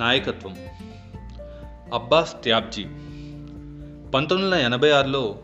నాయకత్వం. 0.00 0.56
అబ్బాస్ 1.94 2.34
త్యాబ్జీ 2.42 2.84
పంతొమ్మిది 4.14 4.44
వందల 4.44 4.54
ఎనభై 4.54 4.90
ఆరులో 4.90 5.38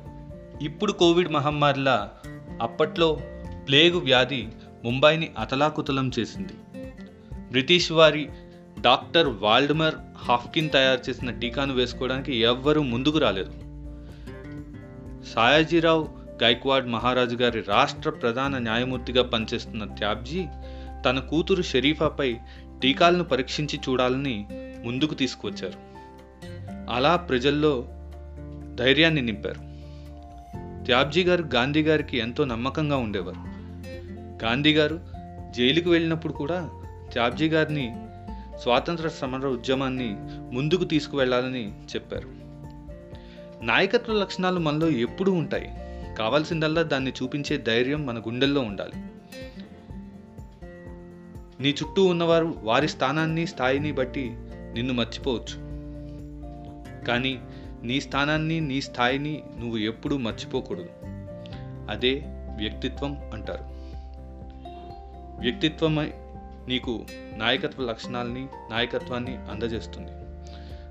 ఇప్పుడు 0.63 0.93
కోవిడ్ 0.93 1.29
మహమ్మారిలా 1.29 2.11
అప్పట్లో 2.61 3.21
ప్లేగు 3.69 3.99
వ్యాధి 3.99 4.49
ముంబైని 4.85 5.31
అతలాకుతలం 5.39 6.11
చేసింది. 6.19 6.53
బ్రిటిష్ 7.51 7.93
వారి 7.93 8.29
డాక్టర్ 8.81 9.29
వాల్డమర్ 9.29 9.95
హాఫ్కిన్ 10.19 10.71
తయారు 10.71 11.11
చేసిన 11.11 11.31
టీకాను 11.31 11.75
వేసుకోవడానికి 11.75 12.37
ఎవ్వరూ 12.37 12.83
ముందుకు 12.83 13.19
రాలేదు. 13.19 13.53
సాయాజీరావు 15.35 16.09
గైక్వాడ్ 16.43 16.89
మహారాజు 16.89 17.37
గారి 17.37 17.61
రాష్ట్ర 17.61 18.11
ప్రధాన 18.11 18.59
న్యాయమూర్తిగా 18.59 19.23
పనిచేస్తున్న 19.23 19.85
త్యాబ్జీ 19.85 20.47
తన 21.07 21.19
కూతురు 21.19 21.63
షరీఫాపై 21.63 22.37
టీకాలను 22.83 23.25
పరీక్షించి 23.25 23.81
చూడాలని 23.89 24.47
ముందుకు 24.85 25.15
తీసుకువచ్చారు. 25.15 25.87
అలా 26.93 27.17
ప్రజల్లో 27.17 27.89
ధైర్యాన్ని 28.75 29.23
నింపారు. 29.23 29.77
త్యాబ్జీ 30.85 31.25
గారు 31.25 31.45
గాంధీ 31.55 31.83
గారికి 31.83 32.19
ఎంతో 32.19 32.45
నమ్మకంగా 32.45 32.97
ఉండేవారు. 32.97 33.39
గాంధీ 34.45 34.75
గారు 34.75 35.01
జైలుకు 35.57 35.91
వెళ్ళినప్పుడు 35.91 36.33
కూడా 36.33 36.71
త్యాబ్జీ 37.13 37.49
గారిని 37.49 37.97
స్వాతంత్ర 38.63 39.09
సమర 39.09 39.47
ఉద్యమాన్ని 39.47 40.17
ముందుకు 40.55 40.85
తీసుకువెళ్ళాలని 40.85 41.73
చెప్పారు. 41.81 42.29
నాయకత్వ 43.65 44.13
లక్షణాలు 44.13 44.61
మనలో 44.61 44.89
ఎప్పుడూ 44.89 45.33
ఉంటాయి. 45.33 45.71
కావాల్సిందల్లా 46.19 46.83
దాన్ని 46.83 47.13
చూపించే 47.23 47.57
ధైర్యం 47.57 48.07
మన 48.07 48.19
గుండెల్లో 48.19 48.61
ఉండాలి. 48.61 49.05
నీ 51.61 51.71
చుట్టూ 51.71 52.07
ఉన్నవారు 52.07 52.55
వారి 52.63 52.89
స్థానాన్ని 52.89 53.47
స్థాయిని 53.47 53.93
బట్టి 53.93 54.31
నిన్ను 54.75 54.95
మర్చిపోవచ్చు. 54.95 55.67
కానీ 57.05 57.41
నీ 57.83 58.01
స్థానాన్ని 58.01 58.61
నీ 58.61 58.81
స్థాయిని 58.81 59.43
నువ్వు 59.59 59.79
ఎప్పుడూ 59.79 60.17
మర్చిపోకూడదు. 60.17 60.89
అదే 61.91 62.25
వ్యక్తిత్వం 62.57 63.31
అంటారు. 63.35 63.65
వ్యక్తిత్వమై 65.41 66.13
నీకు 66.69 67.07
నాయకత్వ 67.37 67.83
లక్షణాలని 67.83 68.47
నాయకత్వాన్ని 68.71 69.37
అందజేస్తుంది. 69.37 70.11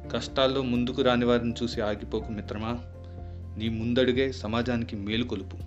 కష్టాల్లో 0.09 0.61
ముందుకు 0.61 1.01
రాని 1.01 1.25
వారిని 1.25 1.53
చూసి 1.63 1.81
ఆగిపోకు 1.81 2.31
మిత్రమా. 2.31 2.79
నీ 3.57 3.69
ముందడుగే 3.69 4.31
సమాజానికి 4.31 4.95
మేలు 4.95 5.23
కొలుపు. 5.23 5.57